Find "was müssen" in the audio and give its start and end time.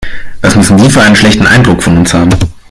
0.41-0.77